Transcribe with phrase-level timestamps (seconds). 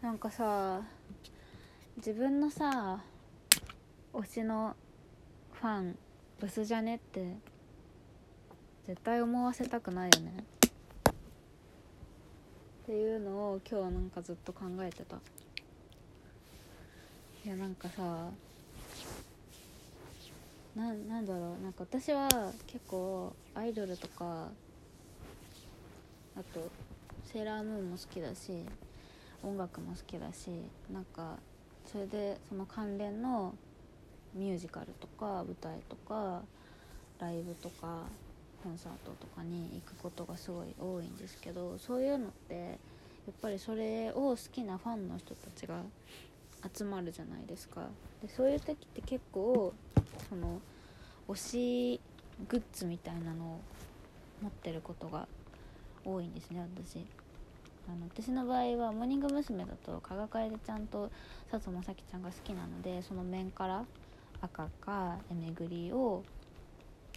[0.00, 0.80] なんかさ
[1.96, 3.00] 自分のさ
[4.12, 4.76] 推しの
[5.52, 5.98] ファン
[6.38, 7.34] ブスじゃねって
[8.86, 10.44] 絶対思わせたくないよね。
[11.08, 15.16] っていうのを今日なんかずっと考えてた。
[17.44, 18.30] いやなんかさ
[20.76, 21.62] ななんだろう。
[21.62, 22.28] なんか私は
[22.68, 24.48] 結構アイドルとか
[26.36, 26.70] あと
[27.24, 28.64] セーラームーンも好きだし
[29.42, 30.50] 音楽も好きだし
[30.92, 31.36] なんか
[31.86, 33.54] それでその関連の
[34.34, 36.42] ミュージカルとか舞台とか
[37.18, 38.02] ライブとか
[38.62, 45.82] コンサートとかに行くことがすごい多いんですけどそういうのってやっぱりそれを好きなファンの人たちが
[46.74, 47.82] 集まるじゃないですか。
[48.22, 49.72] でそういう時って結構
[50.28, 50.60] その
[51.28, 52.00] 推し
[52.48, 53.60] グッズみたいなのを
[54.42, 55.28] 持ってることが
[56.04, 57.04] 多いんですね私。
[57.88, 59.64] あの私の場合はモーニング娘。
[59.64, 61.10] だと加賀楓ちゃんと
[61.50, 63.84] 佐藤正樹ちゃんが好きなのでその面から
[64.40, 66.22] 赤かえめぐりを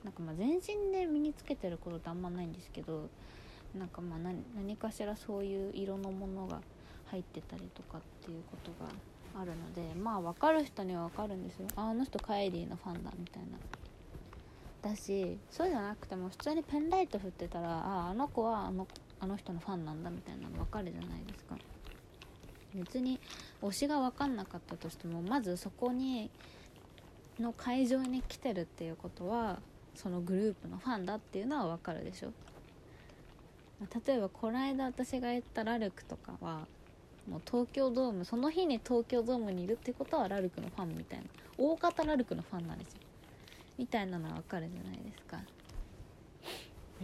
[0.04, 3.10] なんかまあ全身で身につけてることってあんまないんですけど
[3.78, 4.20] なんかまあ
[4.56, 6.62] 何かしらそういう色のものが
[7.12, 8.90] 入ってたりとかっていうことが
[9.42, 13.58] あるのでまあ分かる人には分かるんですよああの人カイリーのファンだみたいな
[14.82, 18.88] だしそうじゃなくても普通にペンライト振ってたらあああの子はあの
[19.22, 21.56] あの人のファンなんだみたいなの分かるじゃないですか。
[22.74, 23.20] 別に
[23.62, 26.30] 推しが分かんなかったとしてもまずそこに
[27.40, 29.60] の会場に来てるっていうことは
[29.94, 32.32] そのグループのファンだっていうのは分かるでしょ。
[34.06, 36.68] 例えばこの間私が言ったラルクとかは
[37.30, 41.26] もう東京ドームその日に東京ドームにいるってことはラルクのファンみたいな
[41.58, 43.00] 大方ラルクのファンなんですよ。
[43.78, 45.40] みたいなのは分かるじゃないですか。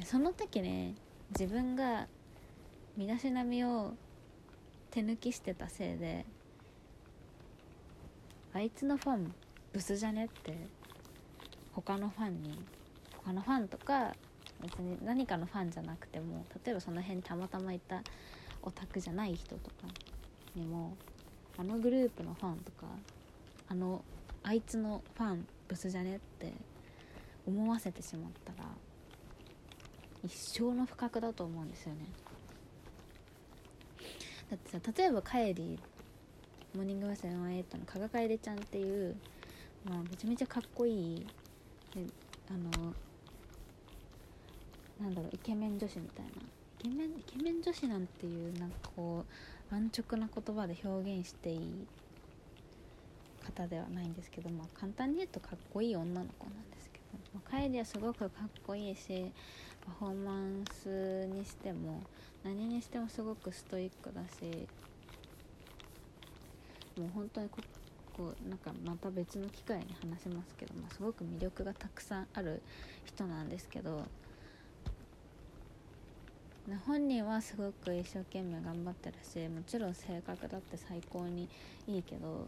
[0.06, 0.94] その時ね
[1.32, 2.08] 自分が
[2.96, 3.94] 身だしなみを
[4.92, 6.26] 手抜きしてたせいで
[8.54, 9.34] あいつのファン
[9.74, 10.58] ブスじゃねって
[11.74, 12.60] 他のファンに
[13.24, 14.16] 他のファンとか
[14.62, 18.02] 別に何かのファンじゃなくても例えばその辺にたまたまいた
[18.64, 19.88] オタクじゃない人とか
[20.56, 20.96] にも
[21.58, 22.88] あのグループのファンとか
[23.70, 24.04] あの
[24.44, 26.54] あいつのファンブスじゃねって
[27.46, 28.70] 思わせてしまったら
[30.28, 32.06] 一生の不覚だと思うんですよね
[34.50, 35.80] だってさ例えばカエリ
[36.76, 37.34] モーニング娘。
[37.34, 39.16] の8の加賀楓ちゃんっていう、
[39.86, 41.26] まあ、めちゃめちゃかっこいい
[42.50, 42.94] あの
[45.02, 49.26] なんだろうイケメン女子みたいなイケメンイケメン女子なんていうなんかこ
[49.72, 51.88] う安直な言葉で表現していい
[53.46, 59.32] 方ではないんですけど、まあ、簡単に言うとかっこいい女の子なんですけど、まあ、カエリはすごくかっこいいし
[60.00, 62.02] パフォーマンスにしても
[62.44, 64.68] 何にしてもすごくストイックだし
[67.00, 67.58] もう本当にこ
[68.16, 72.62] こうなんかまた別の機会に話しますけど、まあ、すごく魅力がたくさんある
[73.06, 74.04] 人なんですけど
[76.86, 81.48] 本人はすごく一生懸命頑張ってるしもちろん性格だって最高に
[81.88, 82.48] いいけど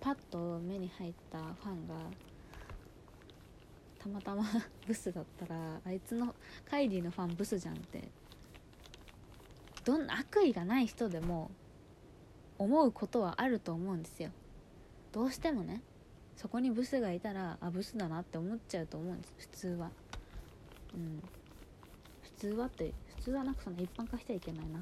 [0.00, 1.94] パッと目に入ったファンが
[4.08, 4.44] またま
[4.86, 8.08] ブスだったらあいつのカイリーのファンブスじゃんって。
[9.84, 11.50] どんな悪意がない人でも
[12.58, 14.30] 思うことはあると思うんですよ。
[15.12, 15.80] どうしてもね。
[16.36, 19.34] そこにブスがいたらあブスだなって思っちゃうと思うんです。
[19.38, 19.90] 普通は。
[20.94, 21.22] うん。
[22.20, 24.78] 普通はって普通はなんかその一般化しちゃいけないな。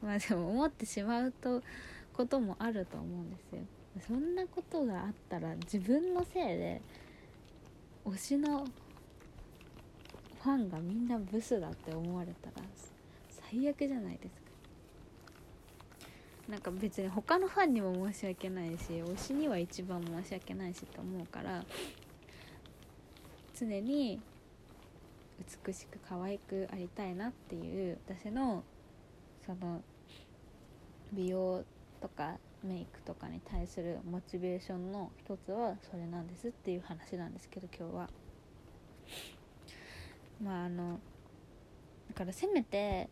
[0.00, 1.64] まあでも思ってしまうと
[2.12, 3.62] こともあると思うんですよ。
[4.06, 6.80] そんなことがあったら自分のせいで
[8.04, 8.64] 推しの
[10.42, 12.66] ファンがみんなブスだって思われたら
[13.30, 14.44] 最悪じゃないですか。
[16.48, 21.64] なんか別に他のファンにも申し訳ないし推しには一番申し訳ないしと思うから
[23.58, 24.20] 常に
[25.66, 28.62] 美しく可愛くありたいなっていう私の
[29.46, 29.80] その
[31.12, 31.64] 美容
[32.00, 38.08] とかメイクとかに対するモチベーションの一つはそれなんですっていう話なんですけど今日は。
[40.42, 40.98] まああの
[42.08, 43.08] だからせめて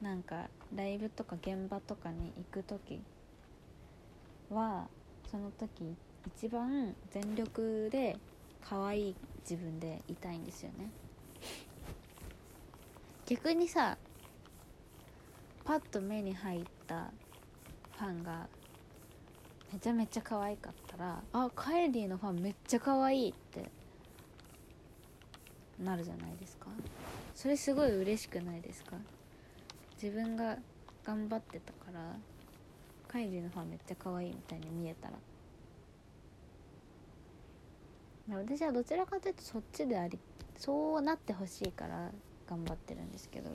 [0.00, 3.00] なんかライブとか現場とかに行く時
[4.50, 4.88] は
[5.30, 5.96] その時
[6.26, 8.16] 一番全力で
[8.62, 10.90] 可愛い自分でいたいんですよね。
[13.26, 13.96] 逆にさ
[15.64, 17.10] パッと目に入った
[17.98, 18.46] ファンが
[19.72, 23.70] めちゃめちゃ可愛かったらあカエリーのファンめっちゃ可愛いって。
[25.82, 26.66] なるじゃないですか。
[27.34, 28.96] それすごい嬉しくないですか？
[30.00, 30.56] 自分が
[31.02, 32.16] 頑張ってたから
[33.08, 35.14] カイジのファンめっちゃ可愛いみたいに見えたら。
[38.36, 40.18] 私はどちらかというとそっちであり
[40.56, 42.10] そうなってほしいから
[42.48, 43.50] 頑張ってるんですけど。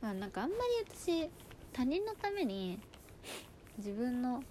[0.00, 1.28] まあなんかあんまり私
[1.72, 2.78] 他人のために
[3.78, 4.42] 自分の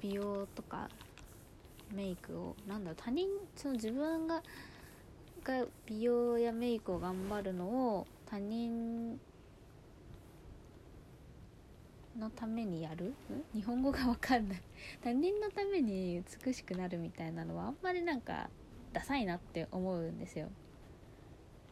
[0.00, 0.88] 美容とか
[1.92, 4.42] メイクをなんだろう他人その自分が
[5.44, 9.18] が美容やメイクを頑張るのを他人
[12.18, 13.14] のためにやる？
[13.54, 14.62] 日本語が分かんない。
[15.02, 18.50] 他人のために美しくなるみたいなのはあんまりなんか
[18.92, 20.48] ダサいなって思うんですよ。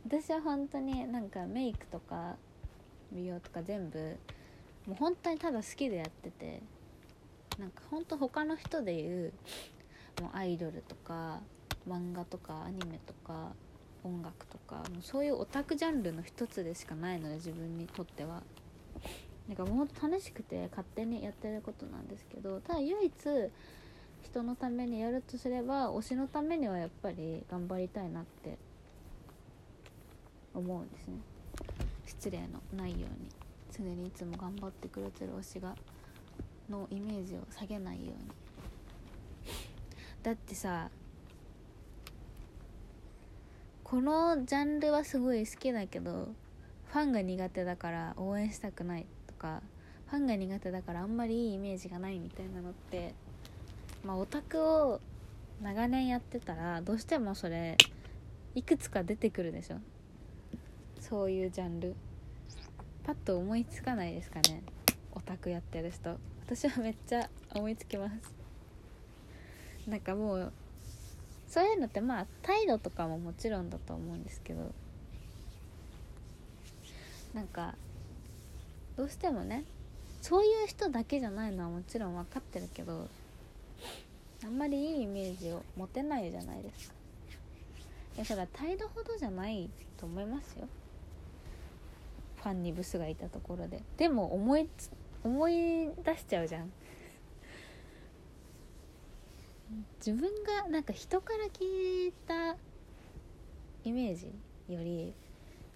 [0.04, 2.36] 私は本当になんかメイクとか
[3.12, 4.16] 美容とか全部
[4.86, 6.62] もう本当にただ好きでやってて
[7.58, 9.32] なんか本当他の人で言う
[10.20, 11.40] もうアイドルとか
[11.88, 13.52] 漫画とかアニメとか
[14.02, 18.42] 音楽とかもうそういうオタクジャンルの一つでしかないので自分にとっては。
[19.48, 23.12] なんかもう楽しくて勝手にやってることなんですけどただ唯一
[24.22, 28.56] 人のためにやるとすれば推しのためにはやっぱり頑張りたいなって
[30.54, 31.14] 思うんですね。
[32.10, 33.28] 失礼のないように
[33.72, 35.76] 常にいつも頑張ってくれてる推しが
[36.68, 38.14] のイメージを下げないように。
[40.22, 40.90] だってさ
[43.84, 46.28] このジャンルはすごい好きだけど
[46.88, 49.62] ファンが苦手だから応援したくないとか
[50.08, 53.14] ファンが苦手だからあんまりいいイメージがないみたいなのって
[54.04, 55.00] まあオタクを
[55.62, 57.76] 長年やってたらどうしてもそれ
[58.54, 59.76] いくつか出てくるでしょ。
[61.00, 61.94] そういうジャンル。
[63.05, 64.62] パッと思いつかないですかね。
[65.12, 66.17] オタクやってる人。
[66.44, 68.14] 私はめっちゃ思いつきます。
[69.88, 70.52] なんかもう
[71.49, 74.73] そういうのってまあ態度とかももちろんだと思うんですけど。
[77.35, 77.76] なんか
[78.97, 79.64] どうしてもね
[80.20, 83.06] そういう人だけじゃないのはもちろん分かってるけど
[84.44, 86.94] あんまりいいイメージを持てないじゃないですか。
[88.17, 90.67] いやそれは態度ほどじゃないと思いますよ。
[92.42, 93.82] ファンにブスがいたところで。
[93.96, 94.69] でも思い
[95.22, 96.72] 思い出しちゃうじゃん。
[100.04, 102.56] 自分がなんか人から聞いた
[103.84, 104.32] イメージ
[104.69, 105.14] より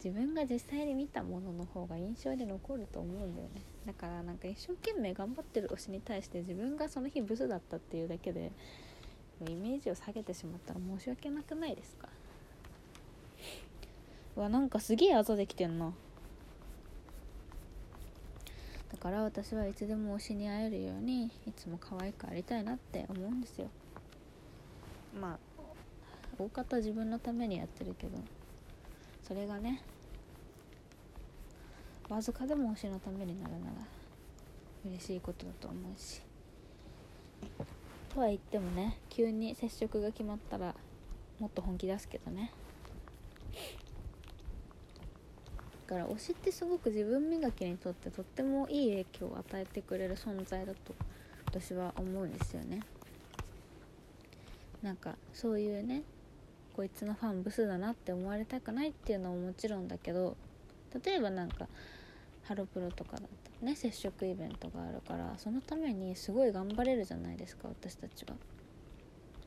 [0.02, 3.62] 自分が実際に見たものの方が印象に残ると思うんだよね。
[3.86, 8.50] だからなんか一生懸命頑張ってる推しに対して自分がその日ブスだったっていうだけで
[9.46, 12.08] イメージを下げてしまったら申し訳なくないですか？
[14.36, 15.92] うわなんかすげえあざできてんな
[18.90, 23.68] だから私はいつでも推しに会えるようにいつも可愛くありたいなって思うんですよ。
[25.20, 25.38] まあ
[26.38, 28.16] 大方自分のためにやってるけど
[29.22, 29.82] それがね
[32.08, 33.72] わずかでも推しのためになるなら
[34.86, 36.22] 嬉しいことだと思うし。
[38.14, 40.74] とは言ってもね急に接触が決まったら
[41.38, 42.52] もっと本気出すけどね
[43.52, 43.58] だ
[45.84, 50.94] から推しってすごく自分磨きにとってとってもいい影響を与えてくれる存在だと
[51.46, 52.80] 私は思うんですよね
[54.82, 56.02] なんかそういうね
[56.76, 60.36] こいつのファンブスだなって思われたくないっていうのももちろんだけど
[61.04, 61.68] 例えばなんか
[62.42, 68.34] ハロプロとかだったらね接触イベントがあるからそのためにすごい頑張れるじゃないですか私たちは。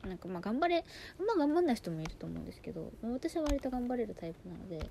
[0.08, 4.90] なんかまあ頑張れあ頑張んない人もいると思うんですけど私は割と頑張れるタイプなので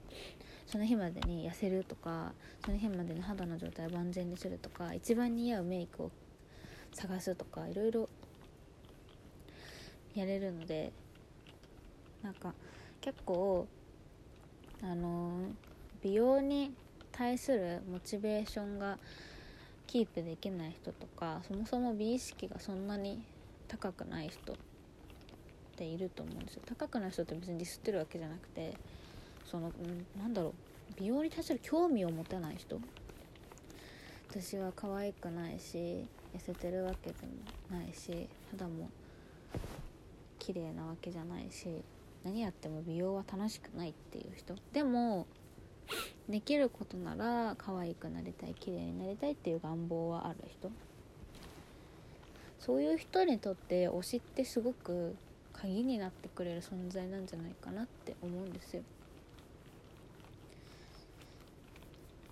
[0.65, 2.33] その日までに痩せるとか
[2.65, 6.11] その日までに肌の状態を万全にするとか一番似合うメイクを
[6.93, 8.09] 探すとかいろいろ
[10.15, 10.91] やれるので
[12.23, 12.53] なんか
[13.01, 13.67] 結構
[14.81, 15.31] あの
[16.01, 16.71] 美容に
[17.11, 18.97] 対するモチベーションが
[19.87, 23.23] キープできない人とかそもそも美意識がそんなに
[23.67, 24.55] 高くない人
[25.77, 26.61] ていると思うんですよ。
[26.65, 28.73] 高くない人って別にディスってるわけじゃなくて
[29.45, 29.73] その、ん、
[30.19, 30.53] なんだろう。
[30.97, 32.79] 美容に対する興味を持てない人。
[34.29, 36.05] 私は可愛くないし
[36.35, 38.89] 痩せてるわけでもないし肌も
[40.37, 41.81] 綺麗なわけじゃないし
[42.23, 44.55] 何やっても美容は楽しくないっていう人。
[44.73, 45.27] でも
[46.27, 50.71] できることなら可愛くなりたい綺麗になりたいっていう願望はある人。
[52.59, 55.15] そういう人にとって推しってすごく
[55.61, 58.83] 鍵になってくれる存在なんじゃないかなって思うんですよ。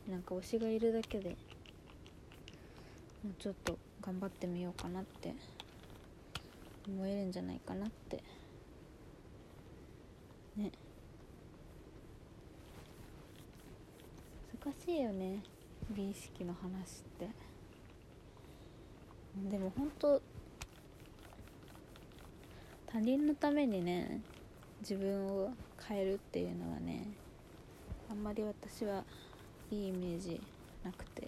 [0.09, 1.29] なんか推しがいるだけで
[3.23, 5.33] もうちょっと頑張ってみようかなって
[6.87, 8.17] 思えるんじゃないかなって。
[10.55, 10.71] ね。
[14.63, 15.41] 難しいよね
[15.89, 17.29] 美意識の話って。
[19.49, 20.21] でも本当
[22.95, 24.21] 他人のためにね
[24.79, 25.51] 自分を
[25.85, 27.05] 変えるっていうのはね
[28.09, 29.03] あんまり私は
[29.69, 30.39] いいイメージ
[30.81, 31.27] なくて。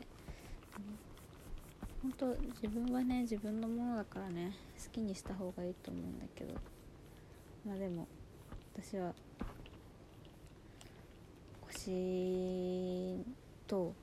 [2.01, 6.53] 本当自分はね自分のものだからね好きにした方がいいと思うんだけど。
[7.65, 8.07] まあでも
[8.73, 9.13] 私は
[11.69, 13.25] 推し
[13.67, 13.93] と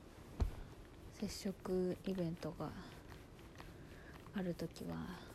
[1.19, 2.69] 接触イベントが
[4.35, 5.34] ある時は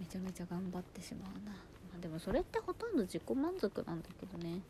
[0.00, 1.58] めちゃめちゃ頑張ってしまうな、ま
[1.98, 4.60] あ、でもそれってほとんど自己満足なんだけどね。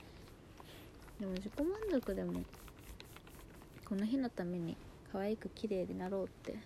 [1.20, 2.42] でも自己満足でも
[3.84, 4.76] この日のために
[5.12, 6.58] 可愛く綺麗になろうって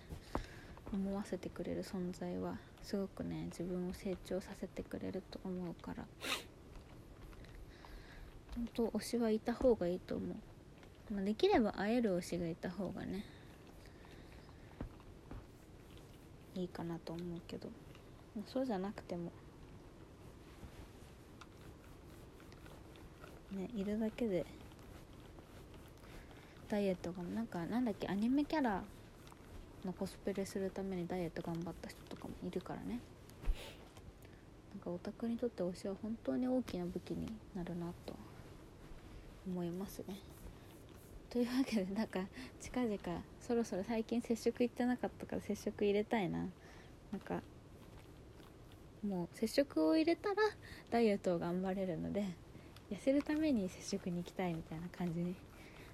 [0.91, 6.05] 思わせてくれる存在はすごくね自分を成長させてくれると思うから。
[8.55, 10.25] 本当推しはいた方がいいと思
[11.11, 13.25] う、まあ、できれば会える推しがいた方がね
[16.55, 17.67] いいかなと思うけど。
[18.45, 19.31] そうじゃなくても
[23.51, 24.45] ねいるだけで
[26.69, 28.81] ダイエットがなんかなんだっけアニメキャラ
[29.85, 32.99] のコスプレするためにダイエット頑張った人とかもいるからね。
[34.73, 38.13] なんかオタクにとって推しは本当に大きな武器になるなと
[39.47, 40.17] 思いますね。
[41.29, 42.19] というわけでなんか
[42.59, 42.97] 近々
[43.39, 46.39] そろそろ最近接触行ってなかったから接触入れたいな。
[47.11, 47.41] なんか
[49.05, 50.35] もう接触を入れたら
[50.89, 52.25] ダイエットを頑張れるので
[52.91, 55.35] 痩せるために接触に行きたいみたいな感じに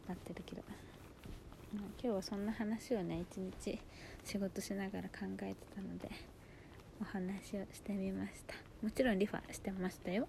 [0.07, 0.63] なってるけど、
[1.75, 3.79] まあ、今日はそんな話をね一日
[4.23, 6.09] 仕事しながら考えてたので
[7.01, 8.55] お話をしてみました。
[8.83, 10.27] もちろんリファしてましたよ。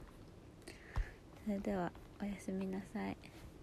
[1.44, 3.31] それではおやすみなさい。